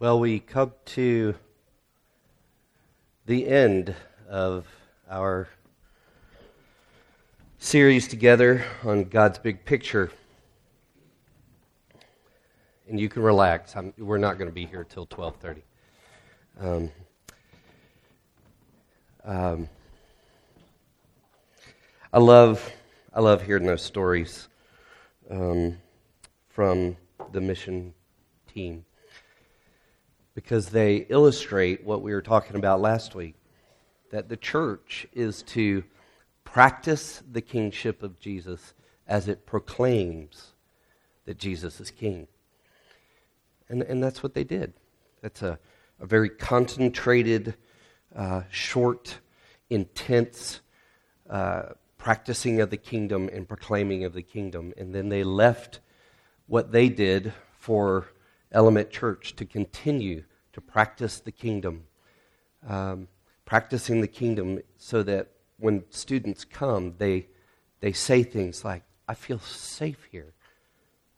Well, 0.00 0.20
we 0.20 0.38
come 0.38 0.74
to 0.94 1.34
the 3.26 3.48
end 3.48 3.96
of 4.28 4.64
our 5.10 5.48
series 7.58 8.06
together 8.06 8.64
on 8.84 9.06
God's 9.06 9.40
big 9.40 9.64
picture. 9.64 10.12
And 12.88 13.00
you 13.00 13.08
can 13.08 13.22
relax. 13.22 13.74
I'm, 13.74 13.92
we're 13.98 14.18
not 14.18 14.38
going 14.38 14.48
to 14.48 14.54
be 14.54 14.66
here 14.66 14.84
till 14.84 15.04
12:30. 15.08 15.62
Um, 16.60 16.90
um, 19.24 19.68
I 22.12 22.20
love 22.20 22.70
I 23.12 23.18
love 23.18 23.42
hearing 23.42 23.66
those 23.66 23.82
stories 23.82 24.46
um, 25.28 25.76
from 26.50 26.96
the 27.32 27.40
mission 27.40 27.94
team 28.46 28.84
because 30.38 30.68
they 30.68 30.98
illustrate 31.08 31.84
what 31.84 32.00
we 32.00 32.14
were 32.14 32.22
talking 32.22 32.54
about 32.54 32.80
last 32.80 33.12
week 33.12 33.34
that 34.12 34.28
the 34.28 34.36
church 34.36 35.04
is 35.12 35.42
to 35.42 35.82
practice 36.44 37.24
the 37.32 37.40
kingship 37.40 38.04
of 38.04 38.20
Jesus 38.20 38.72
as 39.08 39.26
it 39.26 39.46
proclaims 39.46 40.52
that 41.24 41.38
Jesus 41.38 41.80
is 41.80 41.90
king. 41.90 42.28
And, 43.68 43.82
and 43.82 44.00
that's 44.00 44.22
what 44.22 44.34
they 44.34 44.44
did. 44.44 44.74
That's 45.22 45.42
a, 45.42 45.58
a 45.98 46.06
very 46.06 46.28
concentrated, 46.28 47.56
uh, 48.14 48.42
short, 48.48 49.18
intense 49.70 50.60
uh, 51.28 51.62
practicing 51.96 52.60
of 52.60 52.70
the 52.70 52.76
kingdom 52.76 53.28
and 53.32 53.48
proclaiming 53.48 54.04
of 54.04 54.12
the 54.12 54.22
kingdom. 54.22 54.72
And 54.76 54.94
then 54.94 55.08
they 55.08 55.24
left 55.24 55.80
what 56.46 56.70
they 56.70 56.88
did 56.88 57.32
for 57.58 58.06
Element 58.52 58.90
Church 58.90 59.36
to 59.36 59.44
continue 59.44 60.24
to 60.52 60.60
practice 60.60 61.20
the 61.20 61.32
kingdom, 61.32 61.84
um, 62.66 63.08
practicing 63.44 64.00
the 64.00 64.08
kingdom 64.08 64.60
so 64.76 65.02
that 65.02 65.28
when 65.58 65.84
students 65.90 66.44
come, 66.44 66.94
they, 66.98 67.26
they 67.80 67.92
say 67.92 68.22
things 68.22 68.64
like, 68.64 68.82
I 69.08 69.14
feel 69.14 69.38
safe 69.38 70.08
here. 70.10 70.34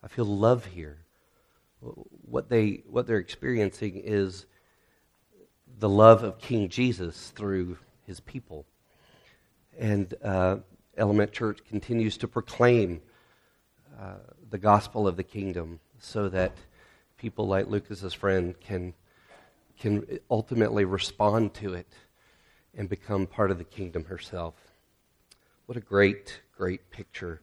I 0.03 0.07
feel 0.07 0.25
love 0.25 0.65
here. 0.65 0.99
What, 1.79 2.49
they, 2.49 2.83
what 2.89 3.07
they're 3.07 3.17
experiencing 3.17 4.01
is 4.03 4.45
the 5.79 5.89
love 5.89 6.23
of 6.23 6.39
King 6.39 6.69
Jesus 6.69 7.31
through 7.35 7.77
his 8.05 8.19
people. 8.19 8.65
And 9.77 10.13
uh, 10.23 10.57
Element 10.97 11.31
Church 11.31 11.59
continues 11.67 12.17
to 12.17 12.27
proclaim 12.27 13.01
uh, 13.99 14.15
the 14.49 14.57
gospel 14.57 15.07
of 15.07 15.17
the 15.17 15.23
kingdom 15.23 15.79
so 15.99 16.29
that 16.29 16.53
people 17.21 17.45
like 17.45 17.67
Lucas's 17.67 18.15
friend 18.15 18.59
can, 18.59 18.95
can 19.79 20.19
ultimately 20.31 20.85
respond 20.85 21.53
to 21.53 21.75
it 21.75 21.93
and 22.75 22.89
become 22.89 23.27
part 23.27 23.51
of 23.51 23.59
the 23.59 23.63
kingdom 23.63 24.05
herself. 24.05 24.55
What 25.67 25.77
a 25.77 25.81
great, 25.81 26.41
great 26.57 26.89
picture 26.89 27.39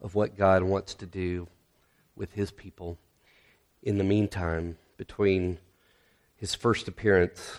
of 0.00 0.14
what 0.14 0.38
God 0.38 0.62
wants 0.62 0.94
to 0.94 1.06
do 1.06 1.48
with 2.14 2.34
his 2.34 2.52
people 2.52 2.96
in 3.82 3.98
the 3.98 4.04
meantime 4.04 4.78
between 4.96 5.58
his 6.36 6.54
first 6.54 6.86
appearance 6.86 7.58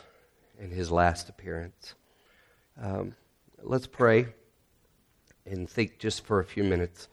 and 0.57 0.71
his 0.71 0.89
last 0.89 1.27
appearance. 1.27 1.95
Um, 2.81 3.13
let's 3.61 3.87
pray 3.87 4.27
and 5.45 5.69
think 5.69 5.99
just 5.99 6.25
for 6.25 6.39
a 6.39 6.45
few 6.45 6.63
minutes 6.63 7.09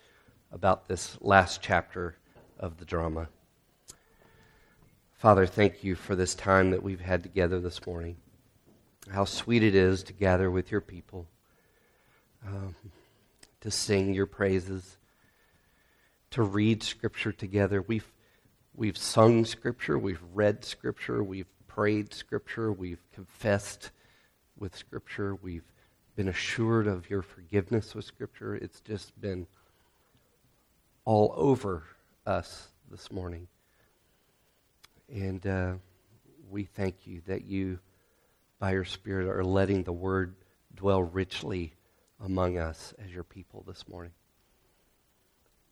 about 0.52 0.86
this 0.86 1.18
last 1.20 1.60
chapter 1.60 2.14
of 2.56 2.76
the 2.76 2.84
drama. 2.84 3.26
Father, 5.22 5.46
thank 5.46 5.84
you 5.84 5.94
for 5.94 6.16
this 6.16 6.34
time 6.34 6.72
that 6.72 6.82
we've 6.82 7.00
had 7.00 7.22
together 7.22 7.60
this 7.60 7.86
morning. 7.86 8.16
How 9.08 9.24
sweet 9.24 9.62
it 9.62 9.72
is 9.72 10.02
to 10.02 10.12
gather 10.12 10.50
with 10.50 10.72
your 10.72 10.80
people, 10.80 11.28
um, 12.44 12.74
to 13.60 13.70
sing 13.70 14.14
your 14.14 14.26
praises, 14.26 14.96
to 16.32 16.42
read 16.42 16.82
Scripture 16.82 17.30
together. 17.30 17.82
We've, 17.82 18.12
we've 18.74 18.98
sung 18.98 19.44
Scripture, 19.44 19.96
we've 19.96 20.24
read 20.34 20.64
Scripture, 20.64 21.22
we've 21.22 21.46
prayed 21.68 22.12
Scripture, 22.12 22.72
we've 22.72 23.04
confessed 23.12 23.92
with 24.58 24.76
Scripture, 24.76 25.36
we've 25.36 25.70
been 26.16 26.26
assured 26.26 26.88
of 26.88 27.08
your 27.08 27.22
forgiveness 27.22 27.94
with 27.94 28.06
Scripture. 28.06 28.56
It's 28.56 28.80
just 28.80 29.20
been 29.20 29.46
all 31.04 31.32
over 31.36 31.84
us 32.26 32.70
this 32.90 33.12
morning. 33.12 33.46
And 35.12 35.46
uh, 35.46 35.74
we 36.50 36.64
thank 36.64 37.06
you 37.06 37.20
that 37.26 37.44
you, 37.44 37.78
by 38.58 38.72
your 38.72 38.86
Spirit, 38.86 39.28
are 39.28 39.44
letting 39.44 39.82
the 39.82 39.92
Word 39.92 40.34
dwell 40.74 41.02
richly 41.02 41.74
among 42.24 42.56
us 42.56 42.94
as 43.04 43.12
your 43.12 43.24
people 43.24 43.62
this 43.66 43.86
morning. 43.86 44.12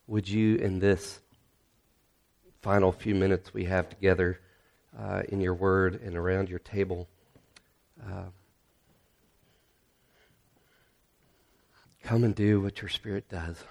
Would 0.09 0.28
you, 0.28 0.56
in 0.56 0.78
this 0.78 1.21
final 2.61 2.93
few 2.93 3.15
minutes 3.15 3.55
we 3.55 3.65
have 3.65 3.89
together 3.89 4.39
uh, 4.99 5.23
in 5.31 5.41
your 5.41 5.55
Word 5.55 6.03
and 6.03 6.17
around 6.17 6.51
your 6.51 6.59
table, 6.59 7.09
uh, 8.07 8.25
come 12.03 12.25
and 12.25 12.34
do 12.34 12.61
what 12.61 12.83
your 12.83 12.91
Spirit 12.91 13.27
does. 13.31 13.65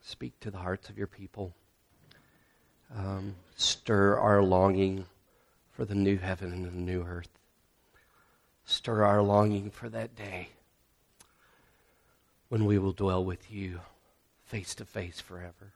Speak 0.00 0.40
to 0.40 0.50
the 0.50 0.58
hearts 0.58 0.88
of 0.88 0.98
your 0.98 1.06
people. 1.06 1.54
Um, 2.96 3.36
stir 3.54 4.18
our 4.18 4.42
longing 4.42 5.06
for 5.72 5.84
the 5.84 5.94
new 5.94 6.18
heaven 6.18 6.52
and 6.52 6.64
the 6.64 6.70
new 6.70 7.02
earth. 7.02 7.38
Stir 8.64 9.04
our 9.04 9.22
longing 9.22 9.70
for 9.70 9.88
that 9.88 10.14
day 10.14 10.50
when 12.48 12.64
we 12.66 12.78
will 12.78 12.92
dwell 12.92 13.24
with 13.24 13.50
you 13.50 13.80
face 14.44 14.74
to 14.74 14.84
face 14.84 15.20
forever. 15.20 15.72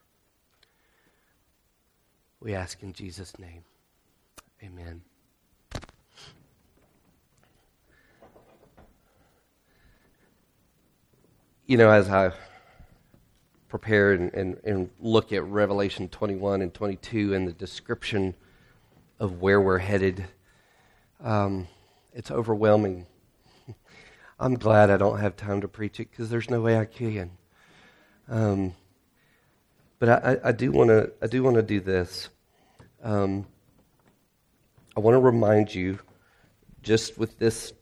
We 2.40 2.54
ask 2.54 2.82
in 2.82 2.92
Jesus' 2.92 3.38
name. 3.38 3.64
Amen. 4.62 5.00
You 11.66 11.78
know, 11.78 11.90
as 11.90 12.08
I 12.08 12.32
prepare 13.68 14.12
and, 14.12 14.32
and, 14.32 14.60
and 14.62 14.90
look 15.00 15.32
at 15.32 15.42
Revelation 15.44 16.08
21 16.08 16.62
and 16.62 16.72
22 16.72 17.34
and 17.34 17.48
the 17.48 17.52
description 17.52 18.34
of 19.18 19.40
where 19.40 19.60
we're 19.60 19.78
headed. 19.78 20.26
Um, 21.22 21.68
it's 22.12 22.30
overwhelming. 22.30 23.06
I'm 24.40 24.54
glad 24.54 24.90
I 24.90 24.96
don't 24.96 25.18
have 25.18 25.36
time 25.36 25.60
to 25.62 25.68
preach 25.68 26.00
it 26.00 26.10
because 26.10 26.30
there's 26.30 26.50
no 26.50 26.60
way 26.60 26.78
I 26.78 26.84
can. 26.84 27.30
Um, 28.28 28.74
but 29.98 30.42
I, 30.44 30.52
do 30.52 30.72
want 30.72 30.90
to. 30.90 31.12
I 31.22 31.26
do 31.26 31.42
want 31.42 31.56
to 31.56 31.62
do 31.62 31.80
this. 31.80 32.28
Um, 33.02 33.46
I 34.96 35.00
want 35.00 35.14
to 35.14 35.20
remind 35.20 35.74
you, 35.74 35.98
just 36.82 37.16
with 37.16 37.38
this 37.38 37.72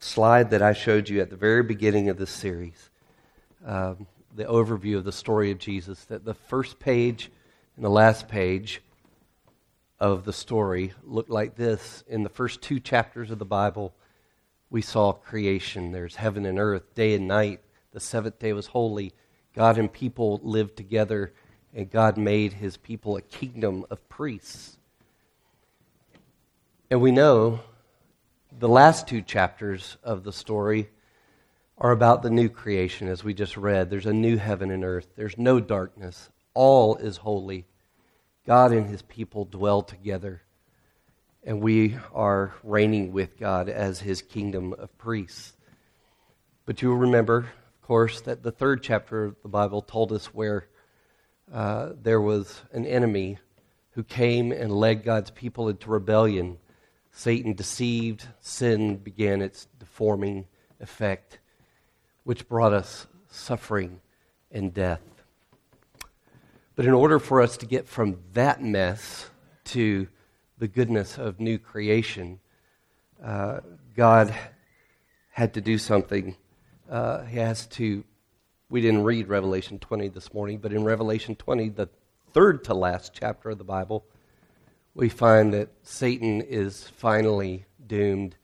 slide 0.00 0.50
that 0.50 0.62
I 0.62 0.72
showed 0.72 1.08
you 1.08 1.20
at 1.20 1.30
the 1.30 1.36
very 1.36 1.62
beginning 1.62 2.08
of 2.08 2.16
this 2.16 2.30
series, 2.30 2.90
um, 3.66 4.06
the 4.34 4.44
overview 4.44 4.96
of 4.96 5.04
the 5.04 5.12
story 5.12 5.50
of 5.50 5.58
Jesus, 5.58 6.04
that 6.06 6.24
the 6.24 6.34
first 6.34 6.78
page 6.78 7.30
and 7.76 7.84
the 7.84 7.90
last 7.90 8.28
page 8.28 8.80
of 10.00 10.24
the 10.24 10.32
story 10.32 10.92
looked 11.02 11.30
like 11.30 11.56
this. 11.56 12.04
In 12.08 12.22
the 12.22 12.28
first 12.28 12.62
two 12.62 12.80
chapters 12.80 13.30
of 13.30 13.38
the 13.38 13.44
Bible, 13.44 13.94
we 14.70 14.82
saw 14.82 15.12
creation. 15.12 15.92
There's 15.92 16.16
heaven 16.16 16.46
and 16.46 16.58
earth, 16.58 16.94
day 16.94 17.14
and 17.14 17.26
night. 17.26 17.60
The 17.92 18.00
seventh 18.00 18.38
day 18.38 18.52
was 18.52 18.66
holy. 18.66 19.12
God 19.54 19.78
and 19.78 19.92
people 19.92 20.40
lived 20.42 20.76
together, 20.76 21.32
and 21.74 21.90
God 21.90 22.16
made 22.16 22.52
his 22.52 22.76
people 22.76 23.16
a 23.16 23.22
kingdom 23.22 23.84
of 23.90 24.08
priests. 24.08 24.78
And 26.90 27.00
we 27.00 27.10
know 27.10 27.60
the 28.56 28.68
last 28.68 29.08
two 29.08 29.20
chapters 29.20 29.96
of 30.02 30.24
the 30.24 30.32
story 30.32 30.90
are 31.76 31.92
about 31.92 32.22
the 32.22 32.30
new 32.30 32.48
creation, 32.48 33.08
as 33.08 33.24
we 33.24 33.34
just 33.34 33.56
read. 33.56 33.90
There's 33.90 34.06
a 34.06 34.12
new 34.12 34.36
heaven 34.36 34.70
and 34.70 34.84
earth, 34.84 35.08
there's 35.16 35.38
no 35.38 35.60
darkness. 35.60 36.30
All 36.54 36.96
is 36.96 37.18
holy. 37.18 37.66
God 38.48 38.72
and 38.72 38.88
his 38.88 39.02
people 39.02 39.44
dwell 39.44 39.82
together, 39.82 40.40
and 41.44 41.60
we 41.60 41.98
are 42.14 42.54
reigning 42.62 43.12
with 43.12 43.38
God 43.38 43.68
as 43.68 44.00
his 44.00 44.22
kingdom 44.22 44.72
of 44.72 44.96
priests. 44.96 45.52
But 46.64 46.80
you'll 46.80 46.96
remember, 46.96 47.40
of 47.40 47.82
course, 47.82 48.22
that 48.22 48.42
the 48.42 48.50
third 48.50 48.82
chapter 48.82 49.26
of 49.26 49.36
the 49.42 49.50
Bible 49.50 49.82
told 49.82 50.12
us 50.12 50.32
where 50.32 50.66
uh, 51.52 51.90
there 52.00 52.22
was 52.22 52.62
an 52.72 52.86
enemy 52.86 53.36
who 53.90 54.02
came 54.02 54.50
and 54.50 54.72
led 54.72 55.04
God's 55.04 55.30
people 55.30 55.68
into 55.68 55.90
rebellion. 55.90 56.56
Satan 57.12 57.52
deceived, 57.52 58.28
sin 58.40 58.96
began 58.96 59.42
its 59.42 59.68
deforming 59.78 60.46
effect, 60.80 61.38
which 62.24 62.48
brought 62.48 62.72
us 62.72 63.08
suffering 63.28 64.00
and 64.50 64.72
death. 64.72 65.17
But 66.78 66.86
in 66.86 66.92
order 66.92 67.18
for 67.18 67.42
us 67.42 67.56
to 67.56 67.66
get 67.66 67.88
from 67.88 68.18
that 68.34 68.62
mess 68.62 69.28
to 69.64 70.06
the 70.58 70.68
goodness 70.68 71.18
of 71.18 71.40
new 71.40 71.58
creation, 71.58 72.38
uh, 73.20 73.62
God 73.96 74.32
had 75.32 75.54
to 75.54 75.60
do 75.60 75.76
something. 75.76 76.36
Uh, 76.88 77.24
he 77.24 77.38
has 77.38 77.66
to. 77.66 78.04
We 78.70 78.80
didn't 78.80 79.02
read 79.02 79.26
Revelation 79.26 79.80
20 79.80 80.06
this 80.10 80.32
morning, 80.32 80.58
but 80.58 80.72
in 80.72 80.84
Revelation 80.84 81.34
20, 81.34 81.70
the 81.70 81.88
third 82.32 82.62
to 82.66 82.74
last 82.74 83.12
chapter 83.12 83.50
of 83.50 83.58
the 83.58 83.64
Bible, 83.64 84.04
we 84.94 85.08
find 85.08 85.52
that 85.54 85.70
Satan 85.82 86.42
is 86.42 86.86
finally 86.86 87.64
doomed, 87.88 88.36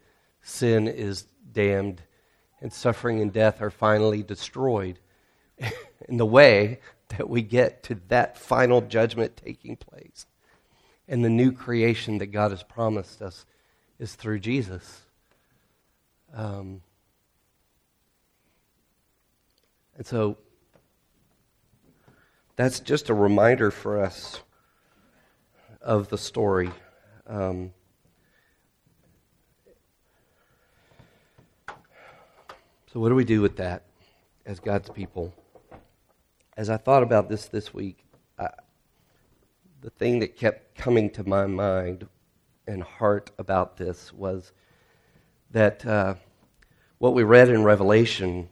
sin 0.42 0.88
is 0.88 1.28
damned, 1.52 2.02
and 2.60 2.72
suffering 2.72 3.20
and 3.20 3.32
death 3.32 3.62
are 3.62 3.70
finally 3.70 4.24
destroyed. 4.24 4.98
in 6.08 6.16
the 6.16 6.26
way 6.26 6.80
that 7.08 7.28
we 7.28 7.42
get 7.42 7.82
to 7.84 8.00
that 8.08 8.38
final 8.38 8.80
judgment 8.80 9.36
taking 9.36 9.76
place. 9.76 10.26
And 11.06 11.24
the 11.24 11.30
new 11.30 11.52
creation 11.52 12.18
that 12.18 12.26
God 12.26 12.50
has 12.50 12.62
promised 12.62 13.20
us 13.20 13.44
is 13.98 14.14
through 14.14 14.40
Jesus. 14.40 15.02
Um, 16.34 16.80
and 19.96 20.06
so 20.06 20.38
that's 22.56 22.80
just 22.80 23.10
a 23.10 23.14
reminder 23.14 23.70
for 23.70 24.00
us 24.00 24.40
of 25.80 26.08
the 26.08 26.18
story. 26.18 26.70
Um, 27.26 27.72
so, 32.92 33.00
what 33.00 33.08
do 33.10 33.14
we 33.14 33.24
do 33.24 33.40
with 33.40 33.56
that 33.56 33.82
as 34.46 34.60
God's 34.60 34.88
people? 34.90 35.32
As 36.56 36.70
I 36.70 36.76
thought 36.76 37.02
about 37.02 37.28
this 37.28 37.46
this 37.46 37.74
week, 37.74 38.04
I, 38.38 38.48
the 39.80 39.90
thing 39.90 40.20
that 40.20 40.36
kept 40.36 40.76
coming 40.76 41.10
to 41.10 41.28
my 41.28 41.46
mind 41.46 42.06
and 42.66 42.82
heart 42.82 43.32
about 43.38 43.76
this 43.76 44.12
was 44.12 44.52
that 45.50 45.84
uh, 45.84 46.14
what 46.98 47.12
we 47.12 47.24
read 47.24 47.48
in 47.48 47.64
Revelation 47.64 48.48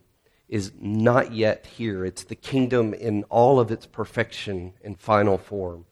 is 0.49 0.73
not 0.81 1.33
yet 1.33 1.67
here. 1.67 2.05
It's 2.05 2.25
the 2.25 2.35
kingdom 2.35 2.93
in 2.93 3.23
all 3.25 3.61
of 3.61 3.71
its 3.71 3.87
perfection 3.87 4.73
and 4.83 4.99
final 4.99 5.39
form. 5.39 5.87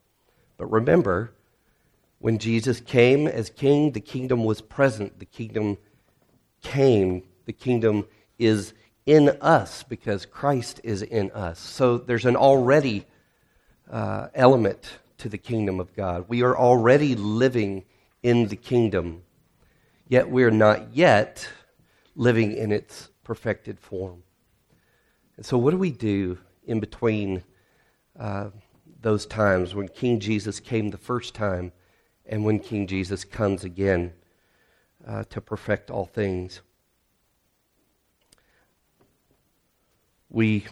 But 0.59 0.67
remember, 0.67 1.33
when 2.19 2.39
Jesus 2.39 2.81
came 2.81 3.29
as 3.29 3.51
king, 3.51 3.93
the 3.93 4.01
kingdom 4.01 4.45
was 4.45 4.61
present. 4.61 5.21
The 5.21 5.27
kingdom 5.27 5.79
came. 6.61 7.23
The 7.47 7.53
kingdom 7.53 8.07
is 8.39 8.75
in 9.11 9.29
us 9.41 9.83
because 9.83 10.25
Christ 10.25 10.81
is 10.85 11.03
in 11.03 11.33
us. 11.33 11.59
So 11.59 11.99
there's 11.99 12.27
an 12.27 12.37
already 12.37 13.07
uh, 13.91 14.29
element 14.37 14.99
to 15.19 15.29
the 15.29 15.37
kingdom 15.37 15.81
of 15.81 15.93
God. 15.97 16.27
We 16.29 16.45
are 16.45 16.57
already 16.57 17.17
living 17.17 17.87
in 18.23 18.47
the 18.47 18.55
kingdom, 18.55 19.23
yet 20.07 20.31
we're 20.31 20.53
not 20.53 20.95
yet 20.95 21.49
living 22.15 22.53
in 22.53 22.71
its 22.71 23.09
perfected 23.25 23.81
form. 23.81 24.23
And 25.37 25.45
so, 25.45 25.59
what 25.59 25.73
do 25.73 25.79
we 25.79 25.91
do 25.91 26.39
in 26.65 26.79
between 26.79 27.43
uh, 28.17 28.51
those 29.01 29.27
times 29.27 29.75
when 29.75 29.89
King 29.89 30.21
Jesus 30.21 30.61
came 30.61 30.91
the 30.91 30.99
first 30.99 31.35
time 31.35 31.73
and 32.27 32.45
when 32.45 32.61
King 32.61 32.87
Jesus 32.87 33.25
comes 33.25 33.65
again 33.65 34.13
uh, 35.05 35.25
to 35.31 35.41
perfect 35.41 35.91
all 35.91 36.07
things? 36.07 36.61
We 40.31 40.67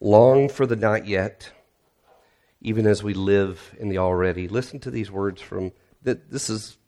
long 0.00 0.48
for 0.48 0.66
the 0.66 0.76
not 0.76 1.06
yet, 1.06 1.50
even 2.60 2.86
as 2.86 3.02
we 3.02 3.12
live 3.12 3.74
in 3.78 3.88
the 3.88 3.98
already. 3.98 4.46
Listen 4.46 4.78
to 4.80 4.90
these 4.90 5.10
words 5.10 5.42
from 5.42 5.72
this 6.02 6.48
is 6.48 6.78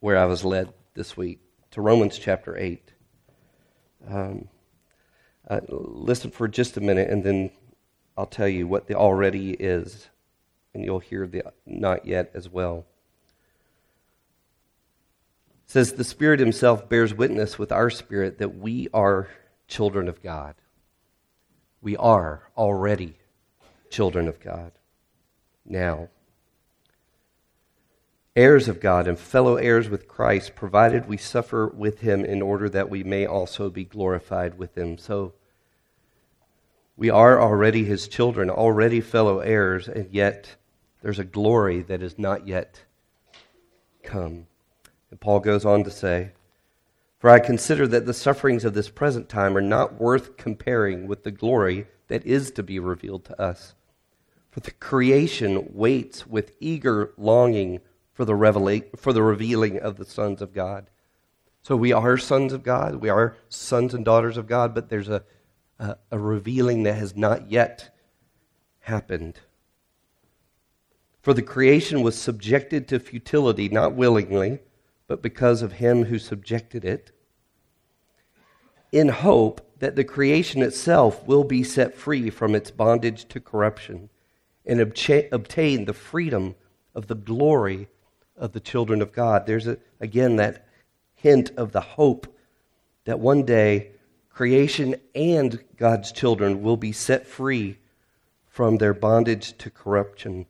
where 0.00 0.16
I 0.16 0.24
was 0.24 0.44
led 0.44 0.72
this 0.94 1.16
week 1.16 1.40
to 1.72 1.82
Romans 1.82 2.18
chapter 2.18 2.56
8. 2.56 2.92
Um, 4.08 4.48
uh, 5.48 5.60
listen 5.68 6.30
for 6.30 6.48
just 6.48 6.78
a 6.78 6.80
minute, 6.80 7.10
and 7.10 7.22
then 7.22 7.50
I'll 8.16 8.26
tell 8.26 8.48
you 8.48 8.66
what 8.66 8.86
the 8.86 8.94
already 8.94 9.52
is, 9.52 10.08
and 10.72 10.84
you'll 10.84 11.00
hear 11.00 11.26
the 11.26 11.44
not 11.66 12.06
yet 12.06 12.30
as 12.34 12.48
well. 12.48 12.86
Says, 15.70 15.92
The 15.92 16.04
Spirit 16.04 16.40
Himself 16.40 16.88
bears 16.88 17.14
witness 17.14 17.58
with 17.58 17.70
our 17.70 17.90
spirit 17.90 18.38
that 18.38 18.56
we 18.56 18.88
are 18.92 19.28
children 19.68 20.08
of 20.08 20.22
God. 20.22 20.54
We 21.80 21.96
are 21.96 22.50
already 22.56 23.14
children 23.88 24.26
of 24.26 24.40
God 24.40 24.72
now 25.64 26.08
heirs 28.36 28.68
of 28.68 28.80
God 28.80 29.08
and 29.08 29.18
fellow 29.18 29.56
heirs 29.56 29.88
with 29.88 30.08
Christ, 30.08 30.54
provided 30.54 31.06
we 31.06 31.16
suffer 31.16 31.66
with 31.66 32.00
him 32.00 32.24
in 32.24 32.40
order 32.42 32.68
that 32.68 32.88
we 32.88 33.02
may 33.02 33.26
also 33.26 33.68
be 33.70 33.84
glorified 33.84 34.56
with 34.58 34.76
him. 34.78 34.98
So 34.98 35.34
we 36.96 37.10
are 37.10 37.40
already 37.40 37.84
his 37.84 38.08
children, 38.08 38.48
already 38.48 39.00
fellow 39.00 39.40
heirs, 39.40 39.88
and 39.88 40.10
yet 40.10 40.56
there's 41.02 41.18
a 41.18 41.24
glory 41.24 41.82
that 41.82 42.02
is 42.02 42.18
not 42.18 42.46
yet 42.46 42.84
come. 44.02 44.46
And 45.10 45.20
Paul 45.20 45.40
goes 45.40 45.64
on 45.64 45.84
to 45.84 45.90
say, 45.90 46.32
For 47.18 47.30
I 47.30 47.38
consider 47.38 47.86
that 47.88 48.06
the 48.06 48.14
sufferings 48.14 48.64
of 48.64 48.74
this 48.74 48.88
present 48.88 49.28
time 49.28 49.56
are 49.56 49.62
not 49.62 50.00
worth 50.00 50.36
comparing 50.36 51.06
with 51.06 51.24
the 51.24 51.30
glory 51.30 51.86
that 52.08 52.24
is 52.24 52.50
to 52.52 52.62
be 52.62 52.78
revealed 52.78 53.24
to 53.26 53.40
us. 53.40 53.74
For 54.50 54.60
the 54.60 54.72
creation 54.72 55.68
waits 55.72 56.26
with 56.26 56.52
eager 56.60 57.12
longing 57.16 57.80
for 58.12 58.24
the, 58.24 58.32
revela- 58.32 58.98
for 58.98 59.12
the 59.12 59.22
revealing 59.22 59.78
of 59.78 59.96
the 59.96 60.04
sons 60.04 60.42
of 60.42 60.52
God. 60.52 60.90
So 61.62 61.76
we 61.76 61.92
are 61.92 62.16
sons 62.16 62.52
of 62.52 62.62
God, 62.62 62.96
we 62.96 63.08
are 63.08 63.36
sons 63.48 63.94
and 63.94 64.04
daughters 64.04 64.36
of 64.36 64.46
God, 64.46 64.74
but 64.74 64.88
there's 64.88 65.08
a, 65.08 65.22
a, 65.78 65.96
a 66.10 66.18
revealing 66.18 66.82
that 66.84 66.94
has 66.94 67.14
not 67.14 67.50
yet 67.50 67.94
happened. 68.80 69.40
For 71.22 71.34
the 71.34 71.42
creation 71.42 72.02
was 72.02 72.16
subjected 72.16 72.88
to 72.88 72.98
futility, 72.98 73.68
not 73.68 73.94
willingly, 73.94 74.60
but 75.10 75.22
because 75.22 75.60
of 75.60 75.72
him 75.72 76.04
who 76.04 76.20
subjected 76.20 76.84
it, 76.84 77.10
in 78.92 79.08
hope 79.08 79.60
that 79.80 79.96
the 79.96 80.04
creation 80.04 80.62
itself 80.62 81.26
will 81.26 81.42
be 81.42 81.64
set 81.64 81.96
free 81.96 82.30
from 82.30 82.54
its 82.54 82.70
bondage 82.70 83.26
to 83.26 83.40
corruption 83.40 84.08
and 84.64 84.80
obtain 84.80 85.84
the 85.84 85.92
freedom 85.92 86.54
of 86.94 87.08
the 87.08 87.16
glory 87.16 87.88
of 88.36 88.52
the 88.52 88.60
children 88.60 89.02
of 89.02 89.10
God. 89.10 89.46
There's, 89.46 89.66
a, 89.66 89.78
again, 89.98 90.36
that 90.36 90.68
hint 91.16 91.50
of 91.56 91.72
the 91.72 91.80
hope 91.80 92.32
that 93.04 93.18
one 93.18 93.42
day 93.42 93.90
creation 94.28 94.94
and 95.16 95.58
God's 95.76 96.12
children 96.12 96.62
will 96.62 96.76
be 96.76 96.92
set 96.92 97.26
free 97.26 97.78
from 98.46 98.76
their 98.76 98.94
bondage 98.94 99.58
to 99.58 99.70
corruption 99.70 100.46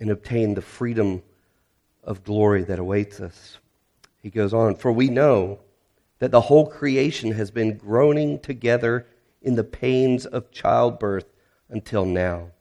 and 0.00 0.08
obtain 0.08 0.54
the 0.54 0.62
freedom 0.62 1.22
of 2.02 2.24
glory 2.24 2.64
that 2.64 2.78
awaits 2.78 3.20
us. 3.20 3.58
He 4.24 4.30
goes 4.30 4.54
on, 4.54 4.76
For 4.76 4.90
we 4.90 5.10
know 5.10 5.58
that 6.18 6.30
the 6.30 6.40
whole 6.40 6.66
creation 6.66 7.32
has 7.32 7.50
been 7.50 7.76
groaning 7.76 8.38
together 8.38 9.06
in 9.42 9.54
the 9.54 9.62
pains 9.62 10.24
of 10.24 10.50
childbirth 10.50 11.26
until 11.68 12.06
now. 12.06 12.52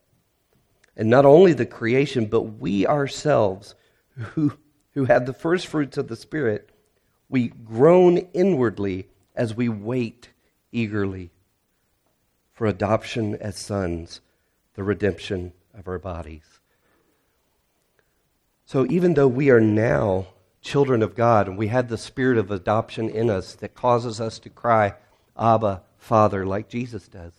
And 0.98 1.10
not 1.10 1.24
only 1.24 1.54
the 1.54 1.66
creation, 1.66 2.26
but 2.26 2.42
we 2.42 2.86
ourselves 2.86 3.76
who, 4.18 4.58
who 4.92 5.06
have 5.06 5.26
the 5.26 5.32
first 5.32 5.68
fruits 5.68 5.98
of 5.98 6.10
the 6.10 6.18
Spirit, 6.18 6.70
we 7.30 7.48
groan 7.48 8.18
inwardly 8.34 9.08
as 9.34 9.56
we 9.56 9.70
wait 9.70 10.32
eagerly 10.74 11.32
for 12.52 12.68
adoption 12.68 13.36
as 13.36 13.58
sons, 13.58 14.20
the 14.74 14.84
redemption 14.84 15.54
of 15.74 15.88
our 15.88 15.98
bodies. 15.98 16.60
So 18.66 18.86
even 18.90 19.14
though 19.14 19.30
we 19.30 19.50
are 19.50 19.62
now 19.62 20.28
children 20.64 21.04
of 21.04 21.14
God 21.14 21.48
and 21.48 21.58
we 21.58 21.68
had 21.68 21.90
the 21.90 21.98
spirit 21.98 22.38
of 22.38 22.50
adoption 22.50 23.10
in 23.10 23.30
us 23.30 23.54
that 23.56 23.76
causes 23.76 24.20
us 24.20 24.40
to 24.40 24.50
cry, 24.50 24.96
Abba, 25.38 25.84
Father, 25.98 26.46
like 26.46 26.70
Jesus 26.70 27.08
does, 27.08 27.34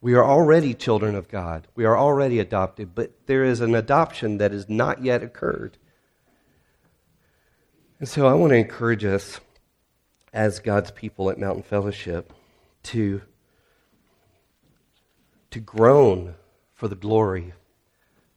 we 0.00 0.14
are 0.14 0.24
already 0.24 0.72
children 0.72 1.14
of 1.16 1.28
God. 1.28 1.66
We 1.74 1.84
are 1.84 1.98
already 1.98 2.38
adopted, 2.38 2.94
but 2.94 3.12
there 3.26 3.44
is 3.44 3.60
an 3.60 3.74
adoption 3.74 4.38
that 4.38 4.52
has 4.52 4.68
not 4.68 5.02
yet 5.02 5.22
occurred. 5.22 5.78
And 7.98 8.08
so 8.08 8.26
I 8.26 8.34
want 8.34 8.52
to 8.52 8.56
encourage 8.56 9.04
us 9.04 9.40
as 10.32 10.60
God's 10.60 10.90
people 10.90 11.30
at 11.30 11.38
Mountain 11.38 11.64
Fellowship 11.64 12.32
to, 12.84 13.22
to 15.50 15.60
groan 15.60 16.34
for 16.74 16.88
the 16.88 16.94
glory 16.94 17.54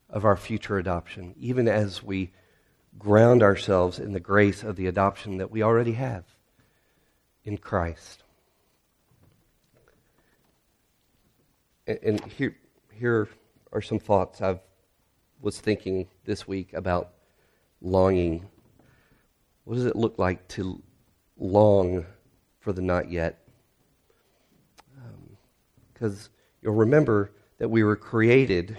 of 0.10 0.26
our 0.26 0.38
future 0.38 0.80
adoption, 0.80 1.36
even 1.38 1.68
as 1.68 2.02
we 2.02 2.32
ground 3.00 3.42
ourselves 3.42 3.98
in 3.98 4.14
the 4.14 4.20
grace 4.20 4.62
of 4.62 4.76
the 4.76 4.86
adoption 4.86 5.38
that 5.38 5.50
we 5.50 5.64
already 5.64 5.94
have 5.94 6.26
in 7.44 7.58
Christ. 7.58 8.24
and 11.88 12.24
here, 12.26 12.56
here 12.94 13.28
are 13.72 13.82
some 13.82 13.98
thoughts 13.98 14.42
I've 14.42 14.60
was 15.42 15.60
thinking 15.60 16.08
this 16.26 16.48
week 16.48 16.74
about 16.74 17.12
longing. 17.82 18.48
What 19.64 19.76
does 19.76 19.86
it 19.86 19.96
look 19.96 20.20
like 20.20 20.48
to 20.50 20.82
long 21.38 22.06
for 22.60 22.74
the 22.74 22.82
not 22.82 23.10
yet? 23.10 23.40
Because 25.94 26.26
um, 26.26 26.32
you'll 26.62 26.76
remember 26.76 27.32
that 27.58 27.70
we 27.70 27.84
were 27.84 27.96
created 27.96 28.78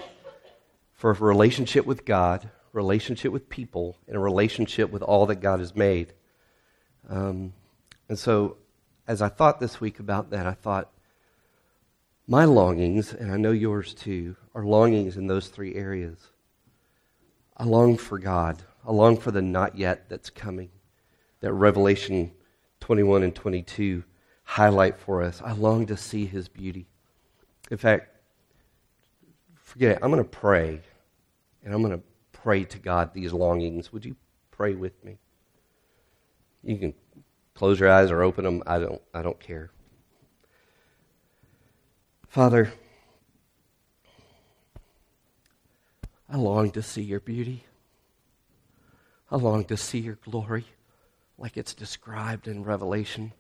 for 0.93 1.11
a 1.11 1.15
relationship 1.15 1.87
with 1.87 2.05
God, 2.05 2.51
relationship 2.73 3.33
with 3.33 3.49
people, 3.49 3.97
and 4.07 4.17
a 4.17 4.21
relationship 4.21 4.91
with 4.91 5.03
all 5.03 5.27
that 5.27 5.37
God 5.37 5.61
has 5.61 5.75
made. 5.75 6.13
Um, 7.09 7.53
and 8.09 8.19
so, 8.19 8.57
as 9.07 9.23
I 9.23 9.29
thought 9.29 9.61
this 9.61 9.81
week 9.81 9.99
about 9.99 10.31
that, 10.31 10.47
I 10.47 10.53
thought, 10.53 10.91
my 12.27 12.45
longings, 12.45 13.13
and 13.13 13.33
I 13.33 13.37
know 13.37 13.51
yours 13.51 13.93
too, 13.93 14.37
are 14.55 14.65
longings 14.65 15.17
in 15.17 15.27
those 15.27 15.49
three 15.49 15.75
areas. 15.75 16.29
I 17.57 17.65
long 17.65 17.97
for 17.97 18.19
God. 18.19 18.63
I 18.87 18.93
long 18.93 19.17
for 19.17 19.31
the 19.31 19.43
not 19.43 19.77
yet 19.77 20.09
that's 20.09 20.31
coming, 20.31 20.71
that 21.41 21.53
Revelation 21.53 22.33
21 22.81 23.23
and 23.23 23.35
22 23.35 24.05
highlight 24.45 24.99
for 24.99 25.23
us. 25.23 25.43
I 25.45 25.53
long 25.53 25.87
to 25.87 25.97
see 25.97 26.25
his 26.25 26.49
beauty. 26.49 26.87
In 27.71 27.77
fact, 27.77 28.17
forget 29.57 29.93
it. 29.93 29.99
I'm 30.03 30.11
going 30.11 30.23
to 30.23 30.29
pray, 30.29 30.81
and 31.63 31.75
I'm 31.75 31.83
going 31.83 31.99
to 31.99 32.05
pray 32.43 32.65
to 32.65 32.79
God 32.79 33.13
these 33.13 33.33
longings. 33.33 33.93
Would 33.93 34.05
you 34.05 34.17
pray 34.51 34.75
with 34.75 35.05
me? 35.05 35.19
You 36.63 36.77
can 36.79 36.95
close 37.55 37.81
your 37.81 37.91
eyes 37.91 38.11
or 38.11 38.23
open 38.23 38.45
them. 38.45 38.63
I 38.67 38.79
don't, 38.79 39.01
I 39.15 39.23
don't 39.23 39.41
care. 39.41 39.71
Father, 42.29 42.73
I 46.29 46.37
long 46.37 46.71
to 46.73 46.83
see 46.83 47.03
your 47.03 47.21
beauty. 47.21 47.65
I 49.31 49.37
long 49.37 49.65
to 49.65 49.77
see 49.77 49.99
your 49.99 50.17
glory 50.17 50.67
like 51.39 51.57
it's 51.57 51.75
described 51.75 52.47
in 52.47 52.63
Revelation. 52.63 53.33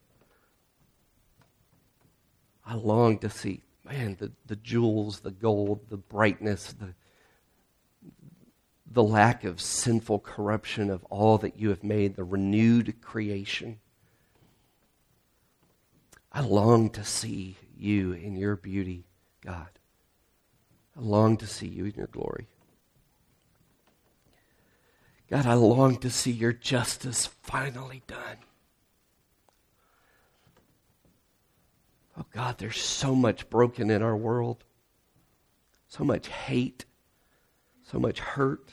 I 2.64 2.74
long 2.74 3.18
to 3.18 3.30
see, 3.30 3.62
man, 3.84 4.16
the, 4.18 4.32
the 4.46 4.56
jewels, 4.56 5.20
the 5.20 5.30
gold, 5.30 5.80
the 5.88 5.96
brightness, 5.96 6.72
the, 6.72 6.94
the 8.90 9.02
lack 9.02 9.44
of 9.44 9.60
sinful 9.60 10.18
corruption 10.18 10.90
of 10.90 11.04
all 11.04 11.38
that 11.38 11.58
you 11.58 11.68
have 11.68 11.84
made, 11.84 12.16
the 12.16 12.24
renewed 12.24 13.00
creation. 13.00 13.78
I 16.32 16.40
long 16.40 16.90
to 16.90 17.04
see 17.04 17.56
you 17.76 18.12
in 18.12 18.36
your 18.36 18.56
beauty, 18.56 19.04
God. 19.44 19.68
I 20.96 21.00
long 21.00 21.36
to 21.38 21.46
see 21.46 21.68
you 21.68 21.84
in 21.86 21.94
your 21.94 22.08
glory. 22.08 22.48
God, 25.30 25.46
I 25.46 25.54
long 25.54 25.96
to 25.98 26.10
see 26.10 26.32
your 26.32 26.52
justice 26.52 27.26
finally 27.26 28.02
done. 28.08 28.38
Oh, 32.18 32.26
God, 32.32 32.58
there's 32.58 32.80
so 32.80 33.14
much 33.14 33.48
broken 33.48 33.90
in 33.90 34.02
our 34.02 34.16
world, 34.16 34.64
so 35.86 36.02
much 36.02 36.26
hate, 36.26 36.84
so 37.84 38.00
much 38.00 38.18
hurt. 38.18 38.68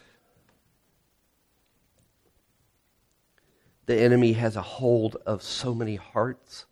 The 3.87 3.99
enemy 3.99 4.33
has 4.33 4.55
a 4.55 4.61
hold 4.61 5.17
of 5.25 5.41
so 5.41 5.73
many 5.73 5.95
hearts, 5.95 6.65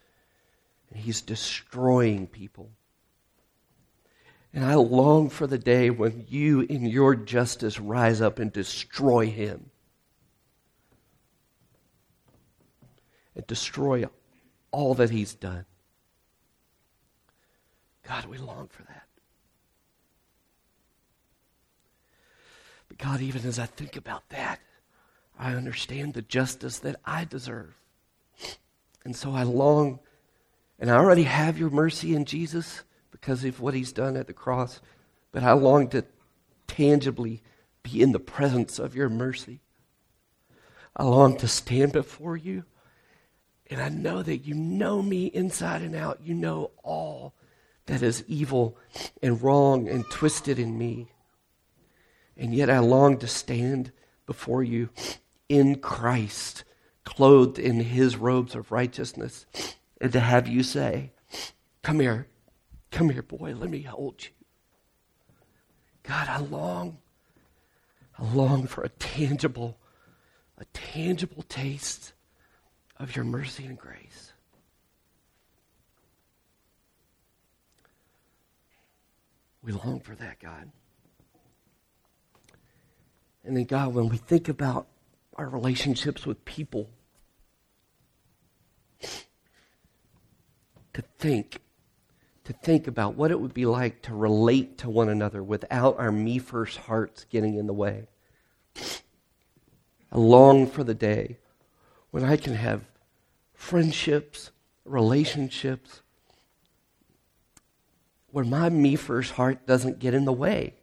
and 0.90 1.00
he's 1.00 1.22
destroying 1.22 2.28
people. 2.28 2.70
And 4.54 4.64
I 4.64 4.76
long 4.76 5.30
for 5.30 5.48
the 5.48 5.58
day 5.58 5.90
when 5.90 6.26
you, 6.30 6.62
in 6.62 6.86
your 6.86 7.16
justice, 7.16 7.80
rise 7.80 8.22
up 8.22 8.40
and 8.40 8.54
destroy 8.54 9.26
him. 9.26 9.72
and 13.36 13.46
destroy 13.48 14.06
all 14.72 14.94
that 14.96 15.10
he's 15.10 15.34
done. 15.36 15.66
God, 18.08 18.26
we 18.26 18.38
long 18.38 18.68
for 18.68 18.84
that. 18.84 19.08
But 22.88 22.98
God, 22.98 23.22
even 23.22 23.46
as 23.46 23.60
I 23.60 23.66
think 23.66 23.96
about 23.96 24.30
that, 24.30 24.60
I 25.38 25.54
understand 25.54 26.14
the 26.14 26.22
justice 26.22 26.80
that 26.80 27.00
I 27.06 27.26
deserve. 27.26 27.76
And 29.04 29.16
so 29.16 29.32
I 29.32 29.44
long, 29.44 30.00
and 30.80 30.90
I 30.90 30.96
already 30.96 31.24
have 31.24 31.60
your 31.60 31.70
mercy 31.70 32.16
in 32.16 32.26
Jesus 32.26 32.84
because 33.12 33.44
of 33.44 33.60
what 33.60 33.74
he's 33.74 33.92
done 33.92 34.18
at 34.18 34.28
the 34.28 34.34
cross, 34.34 34.82
but 35.32 35.44
I 35.44 35.54
long 35.54 35.90
to 35.90 36.06
tangibly 36.68 37.44
be 37.84 38.02
in 38.02 38.12
the 38.12 38.20
presence 38.20 38.80
of 38.80 38.96
your 38.96 39.10
mercy. 39.10 39.62
I 40.96 41.04
long 41.04 41.38
to 41.38 41.48
stand 41.48 41.92
before 41.92 42.38
you 42.38 42.64
and 43.70 43.82
I 43.82 43.90
know 43.90 44.22
that 44.22 44.46
you 44.46 44.54
know 44.54 45.02
me 45.02 45.26
inside 45.26 45.82
and 45.82 45.96
out. 45.96 46.20
You 46.24 46.34
know 46.34 46.72
all 46.84 47.34
that 47.88 48.02
is 48.02 48.24
evil 48.28 48.78
and 49.24 49.42
wrong 49.42 49.90
and 49.90 50.06
twisted 50.10 50.60
in 50.60 50.78
me. 50.78 51.08
And 52.38 52.54
yet 52.54 52.70
I 52.70 52.80
long 52.80 53.18
to 53.20 53.28
stand 53.28 53.92
before 54.26 54.64
you 54.64 54.90
in 55.50 55.76
Christ, 55.80 56.64
clothed 57.04 57.60
in 57.60 57.80
his 57.80 58.18
robes 58.18 58.56
of 58.56 58.72
righteousness, 58.72 59.46
and 60.02 60.12
to 60.12 60.20
have 60.20 60.48
you 60.48 60.64
say, 60.64 61.12
Come 61.82 62.00
here, 62.00 62.28
come 62.92 63.10
here, 63.10 63.22
boy, 63.22 63.54
let 63.54 63.70
me 63.70 63.82
hold 63.82 64.24
you. 64.24 64.30
God, 66.04 66.28
I 66.28 66.40
long, 66.40 66.98
I 68.18 68.24
long 68.34 68.68
for 68.68 68.84
a 68.84 68.90
tangible, 68.90 69.78
a 70.58 70.66
tangible 70.74 71.44
taste 71.44 72.14
of 72.98 73.16
your 73.16 73.26
mercy 73.26 73.66
and 73.66 73.78
grace. 73.78 74.34
We 79.62 79.72
long 79.72 80.00
for 80.00 80.16
that, 80.16 80.40
God. 80.40 80.72
And 83.44 83.58
then, 83.58 83.66
God, 83.66 83.94
when 83.94 84.10
we 84.10 84.18
think 84.18 84.48
about 84.48 84.88
our 85.36 85.50
relationships 85.50 86.26
with 86.26 86.46
people, 86.46 86.90
to 90.94 91.02
think, 91.20 91.60
to 92.46 92.54
think 92.54 92.88
about 92.88 93.16
what 93.16 93.32
it 93.32 93.40
would 93.40 93.54
be 93.54 93.66
like 93.66 94.02
to 94.04 94.14
relate 94.14 94.78
to 94.78 94.90
one 94.90 95.10
another 95.10 95.44
without 95.44 96.00
our 96.00 96.12
me 96.12 96.38
first 96.38 96.78
hearts 96.78 97.26
getting 97.30 97.58
in 97.58 97.68
the 97.68 97.74
way. 97.74 98.08
I 100.12 100.18
long 100.18 100.68
for 100.68 100.84
the 100.84 100.94
day 100.94 101.38
when 102.12 102.24
I 102.24 102.38
can 102.38 102.54
have 102.54 102.86
friendships, 103.54 104.52
relationships, 104.86 106.02
where 108.32 108.46
my 108.46 108.70
me 108.70 108.96
first 108.96 109.32
heart 109.32 109.66
doesn't 109.66 110.00
get 110.00 110.14
in 110.14 110.24
the 110.24 110.32
way, 110.32 110.76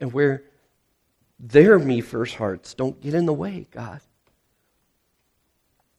and 0.00 0.12
where 0.12 0.44
their 1.40 1.78
me 1.78 2.02
first 2.02 2.34
hearts 2.34 2.74
don't 2.74 3.00
get 3.00 3.14
in 3.14 3.24
the 3.24 3.32
way, 3.32 3.66
God. 3.70 4.00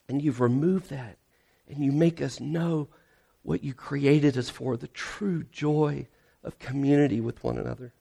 And 0.08 0.22
you've 0.22 0.40
removed 0.40 0.90
that, 0.92 1.18
and 1.68 1.84
you 1.84 1.92
make 1.92 2.22
us 2.22 2.40
know 2.40 2.90
what 3.42 3.64
you 3.64 3.74
created 3.74 4.38
us 4.38 4.50
for 4.50 4.78
the 4.78 4.88
true 4.90 5.44
joy 5.52 6.08
of 6.44 6.60
community 6.60 7.20
with 7.20 7.44
one 7.44 7.58
another. 7.58 7.92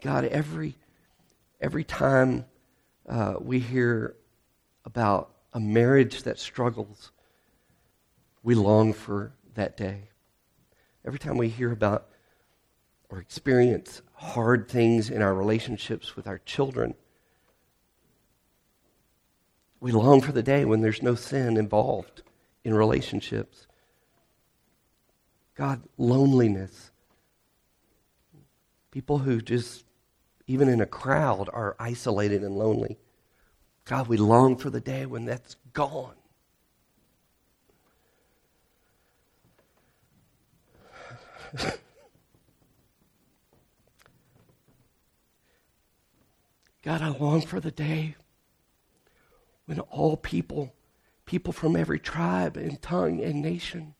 God, 0.00 0.24
every, 0.26 0.76
every 1.60 1.82
time 1.82 2.44
uh, 3.08 3.34
we 3.40 3.58
hear 3.58 4.14
about 4.84 5.30
a 5.52 5.58
marriage 5.58 6.22
that 6.22 6.38
struggles, 6.38 7.10
we 8.44 8.54
long 8.54 8.92
for 8.92 9.32
that 9.54 9.76
day. 9.76 10.10
Every 11.04 11.18
time 11.18 11.38
we 11.38 11.48
hear 11.48 11.72
about 11.72 12.08
or 13.08 13.18
experience 13.18 14.02
hard 14.14 14.68
things 14.68 15.10
in 15.10 15.22
our 15.22 15.34
relationships 15.34 16.16
with 16.16 16.26
our 16.26 16.38
children, 16.38 16.94
we 19.80 19.92
long 19.92 20.20
for 20.20 20.32
the 20.32 20.42
day 20.42 20.64
when 20.64 20.80
there's 20.80 21.02
no 21.02 21.14
sin 21.14 21.56
involved 21.56 22.22
in 22.64 22.74
relationships. 22.74 23.66
God, 25.54 25.82
loneliness. 25.96 26.90
People 28.90 29.18
who 29.18 29.40
just, 29.40 29.84
even 30.46 30.68
in 30.68 30.80
a 30.80 30.86
crowd, 30.86 31.48
are 31.52 31.76
isolated 31.78 32.42
and 32.42 32.56
lonely. 32.56 32.98
God, 33.84 34.08
we 34.08 34.16
long 34.16 34.56
for 34.56 34.70
the 34.70 34.80
day 34.80 35.06
when 35.06 35.24
that's 35.24 35.56
gone. 35.72 36.14
God, 46.82 47.02
I 47.02 47.08
long 47.08 47.40
for 47.40 47.60
the 47.60 47.70
day 47.70 48.14
when 49.66 49.80
all 49.80 50.16
people, 50.16 50.74
people 51.26 51.52
from 51.52 51.76
every 51.76 51.98
tribe 51.98 52.56
and 52.56 52.80
tongue 52.80 53.22
and 53.22 53.42
nation, 53.42 53.94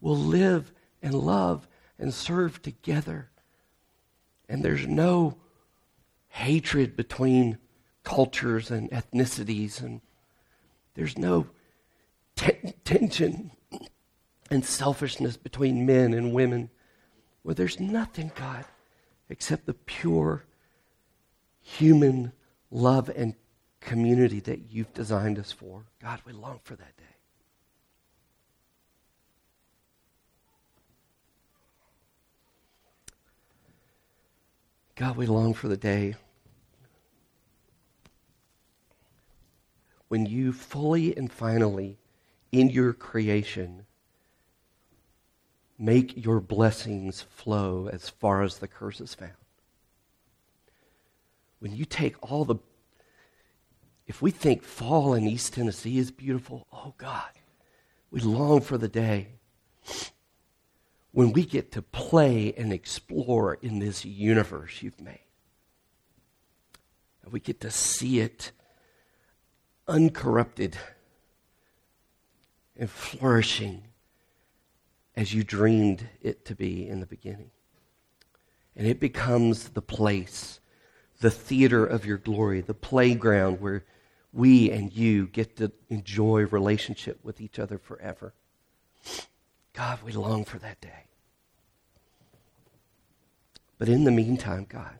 will 0.00 0.16
live 0.16 0.72
and 1.02 1.14
love 1.14 1.66
and 1.98 2.14
serve 2.14 2.62
together. 2.62 3.30
And 4.48 4.64
there's 4.64 4.86
no 4.86 5.36
hatred 6.28 6.96
between 6.96 7.58
cultures 8.04 8.70
and 8.70 8.90
ethnicities, 8.90 9.82
and 9.82 10.00
there's 10.94 11.18
no 11.18 11.48
t- 12.36 12.72
tension 12.84 13.50
and 14.50 14.64
selfishness 14.64 15.36
between 15.36 15.84
men 15.84 16.14
and 16.14 16.32
women, 16.32 16.70
where 17.42 17.54
there's 17.54 17.78
nothing, 17.78 18.32
God, 18.34 18.64
except 19.28 19.66
the 19.66 19.74
pure 19.74 20.44
human 21.62 22.32
love 22.70 23.10
and 23.14 23.34
community 23.80 24.40
that 24.40 24.70
you've 24.70 24.92
designed 24.94 25.38
us 25.38 25.52
for. 25.52 25.84
God, 26.02 26.20
we 26.24 26.32
long 26.32 26.60
for 26.62 26.76
that 26.76 26.96
day. 26.96 27.04
God, 34.96 35.16
we 35.16 35.26
long 35.26 35.54
for 35.54 35.68
the 35.68 35.78
day 35.78 36.14
when 40.10 40.26
you 40.26 40.52
fully 40.52 41.16
and 41.16 41.30
finally, 41.30 41.96
in 42.50 42.68
your 42.68 42.92
creation, 42.92 43.86
make 45.78 46.24
your 46.24 46.40
blessings 46.40 47.22
flow 47.22 47.88
as 47.92 48.08
far 48.08 48.42
as 48.42 48.58
the 48.58 48.66
curse 48.66 49.00
is 49.00 49.14
found. 49.14 49.39
When 51.60 51.74
you 51.74 51.84
take 51.84 52.16
all 52.22 52.44
the, 52.44 52.56
if 54.06 54.20
we 54.20 54.30
think 54.30 54.62
fall 54.62 55.14
in 55.14 55.26
East 55.26 55.54
Tennessee 55.54 55.98
is 55.98 56.10
beautiful, 56.10 56.66
oh 56.72 56.94
God, 56.98 57.30
we 58.10 58.20
long 58.20 58.60
for 58.60 58.76
the 58.76 58.88
day 58.88 59.28
when 61.12 61.32
we 61.32 61.44
get 61.44 61.72
to 61.72 61.82
play 61.82 62.52
and 62.56 62.72
explore 62.72 63.54
in 63.54 63.78
this 63.78 64.04
universe 64.04 64.82
you've 64.82 65.00
made. 65.00 65.20
And 67.22 67.32
we 67.32 67.40
get 67.40 67.60
to 67.60 67.70
see 67.70 68.20
it 68.20 68.52
uncorrupted 69.86 70.76
and 72.76 72.88
flourishing 72.88 73.82
as 75.16 75.34
you 75.34 75.44
dreamed 75.44 76.08
it 76.22 76.44
to 76.46 76.54
be 76.54 76.88
in 76.88 77.00
the 77.00 77.06
beginning. 77.06 77.50
And 78.76 78.86
it 78.86 79.00
becomes 79.00 79.70
the 79.70 79.82
place, 79.82 80.59
the 81.20 81.30
theater 81.30 81.86
of 81.86 82.04
your 82.04 82.18
glory, 82.18 82.60
the 82.60 82.74
playground 82.74 83.60
where 83.60 83.84
we 84.32 84.70
and 84.70 84.92
you 84.92 85.26
get 85.26 85.56
to 85.56 85.70
enjoy 85.88 86.46
relationship 86.46 87.18
with 87.22 87.40
each 87.40 87.58
other 87.58 87.78
forever. 87.78 88.32
God, 89.72 90.00
we 90.02 90.12
long 90.12 90.44
for 90.44 90.58
that 90.58 90.80
day. 90.80 91.04
But 93.78 93.88
in 93.88 94.04
the 94.04 94.10
meantime, 94.10 94.66
God, 94.68 94.98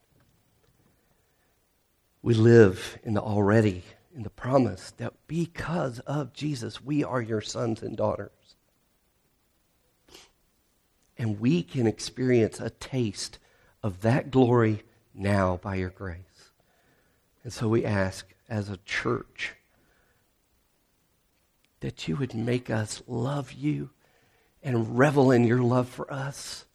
we 2.22 2.34
live 2.34 2.98
in 3.02 3.14
the 3.14 3.20
already, 3.20 3.82
in 4.14 4.22
the 4.22 4.30
promise 4.30 4.92
that 4.98 5.14
because 5.26 6.00
of 6.00 6.32
Jesus, 6.32 6.82
we 6.82 7.04
are 7.04 7.20
your 7.20 7.40
sons 7.40 7.82
and 7.82 7.96
daughters. 7.96 8.30
And 11.16 11.40
we 11.40 11.62
can 11.62 11.86
experience 11.86 12.60
a 12.60 12.70
taste 12.70 13.38
of 13.82 14.00
that 14.00 14.30
glory 14.30 14.82
now 15.14 15.58
by 15.62 15.76
your 15.76 15.90
grace. 15.90 16.50
And 17.42 17.52
so 17.52 17.68
we 17.68 17.84
ask 17.84 18.26
as 18.48 18.68
a 18.68 18.78
church 18.78 19.54
that 21.80 22.06
you 22.06 22.16
would 22.16 22.34
make 22.34 22.68
us 22.70 23.02
love 23.06 23.52
you 23.52 23.90
and 24.62 24.98
revel 24.98 25.30
in 25.30 25.44
your 25.44 25.62
love 25.62 25.88
for 25.88 26.12
us. 26.12 26.66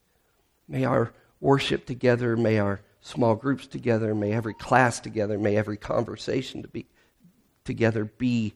May 0.68 0.84
our 0.84 1.14
worship 1.40 1.86
together, 1.86 2.36
may 2.36 2.58
our 2.58 2.82
small 3.02 3.36
groups 3.36 3.68
together, 3.68 4.16
may 4.16 4.34
every 4.34 4.56
class 4.56 5.00
together, 5.00 5.38
may 5.38 5.56
every 5.56 5.78
conversation 5.78 6.64
to 6.64 6.68
be 6.68 6.88
together 7.64 8.06
be 8.06 8.54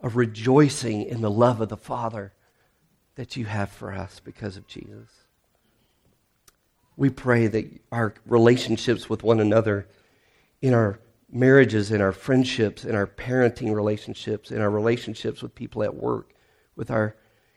a 0.00 0.08
rejoicing 0.08 1.02
in 1.02 1.20
the 1.20 1.30
love 1.30 1.60
of 1.60 1.68
the 1.68 1.76
Father 1.76 2.32
that 3.14 3.36
you 3.36 3.44
have 3.44 3.70
for 3.70 3.92
us 3.92 4.20
because 4.20 4.56
of 4.56 4.66
Jesus. 4.66 5.23
We 6.96 7.10
pray 7.10 7.46
that 7.48 7.80
our 7.90 8.14
relationships 8.26 9.08
with 9.08 9.22
one 9.22 9.40
another 9.40 9.88
in 10.62 10.74
our 10.74 11.00
marriages, 11.30 11.90
in 11.90 12.00
our 12.00 12.12
friendships, 12.12 12.84
in 12.84 12.94
our 12.94 13.06
parenting 13.06 13.74
relationships, 13.74 14.50
in 14.50 14.60
our 14.60 14.70
relationships 14.70 15.42
with 15.42 15.54
people 15.54 15.82
at 15.82 15.94
work, 15.94 16.30
with 16.76 16.90
our 16.90 17.16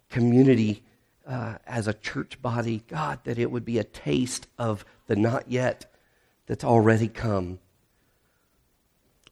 community 0.09 0.83
uh, 1.27 1.55
as 1.67 1.87
a 1.87 1.93
church 1.93 2.41
body, 2.41 2.83
God, 2.87 3.19
that 3.25 3.37
it 3.37 3.51
would 3.51 3.65
be 3.65 3.77
a 3.77 3.83
taste 3.83 4.47
of 4.57 4.83
the 5.05 5.15
not 5.15 5.51
yet 5.51 5.93
that's 6.47 6.63
already 6.63 7.07
come. 7.07 7.59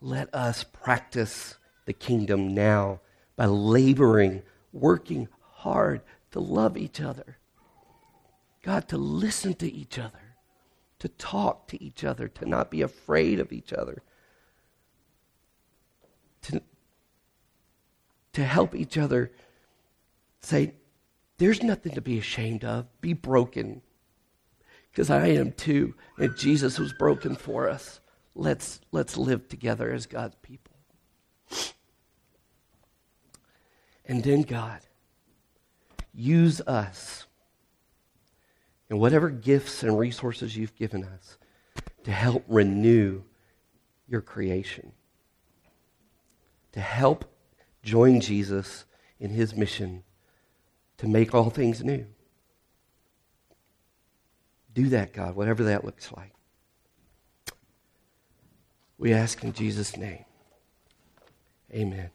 Let 0.01 0.33
us 0.35 0.63
practice 0.63 1.55
the 1.85 1.93
kingdom 1.93 2.53
now 2.53 2.99
by 3.35 3.45
laboring, 3.45 4.43
working 4.71 5.27
hard 5.53 6.01
to 6.31 6.39
love 6.39 6.77
each 6.77 7.01
other. 7.01 7.37
God, 8.65 8.87
to 8.87 8.97
listen 8.97 9.53
to 9.55 9.71
each 9.71 9.99
other, 9.99 10.33
to 10.97 11.07
talk 11.07 11.67
to 11.67 11.83
each 11.83 12.03
other, 12.03 12.27
to 12.27 12.49
not 12.49 12.71
be 12.71 12.81
afraid 12.81 13.39
of 13.39 13.53
each 13.53 13.71
other, 13.71 14.01
to, 16.41 16.63
to 18.33 18.43
help 18.43 18.73
each 18.73 18.97
other 18.97 19.31
say, 20.41 20.73
there's 21.37 21.61
nothing 21.61 21.93
to 21.93 22.01
be 22.01 22.17
ashamed 22.17 22.63
of. 22.63 22.87
Be 23.01 23.13
broken. 23.13 23.83
Because 24.89 25.11
I 25.11 25.27
am 25.27 25.51
too. 25.51 25.93
And 26.17 26.35
Jesus 26.35 26.79
was 26.79 26.91
broken 26.91 27.35
for 27.35 27.69
us. 27.69 27.99
Let's, 28.33 28.81
let's 28.91 29.15
live 29.15 29.47
together 29.47 29.91
as 29.91 30.07
God's 30.07 30.37
people. 30.41 30.73
And 34.07 34.23
then, 34.23 34.41
God, 34.41 34.79
use 36.13 36.61
us 36.61 37.27
in 38.89 38.99
whatever 38.99 39.29
gifts 39.29 39.83
and 39.83 39.97
resources 39.97 40.55
you've 40.55 40.75
given 40.75 41.03
us 41.03 41.37
to 42.03 42.11
help 42.11 42.43
renew 42.47 43.23
your 44.07 44.21
creation, 44.21 44.91
to 46.71 46.79
help 46.79 47.25
join 47.81 48.21
Jesus 48.21 48.85
in 49.19 49.31
his 49.31 49.55
mission 49.55 50.03
to 50.97 51.07
make 51.07 51.33
all 51.33 51.49
things 51.49 51.83
new. 51.83 52.05
Do 54.73 54.89
that, 54.89 55.13
God, 55.13 55.35
whatever 55.35 55.63
that 55.65 55.85
looks 55.85 56.11
like. 56.11 56.33
We 58.97 59.13
ask 59.13 59.43
in 59.43 59.53
Jesus' 59.53 59.97
name. 59.97 60.25
Amen. 61.73 62.09